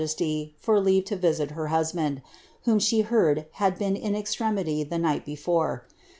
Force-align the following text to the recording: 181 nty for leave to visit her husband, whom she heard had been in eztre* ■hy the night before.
181 0.01 0.15
nty 0.47 0.51
for 0.59 0.79
leave 0.79 1.05
to 1.05 1.15
visit 1.15 1.51
her 1.51 1.67
husband, 1.67 2.23
whom 2.63 2.79
she 2.79 3.01
heard 3.01 3.45
had 3.61 3.77
been 3.77 3.95
in 3.95 4.13
eztre* 4.15 4.51
■hy 4.51 4.89
the 4.89 4.97
night 4.97 5.23
before. 5.23 5.85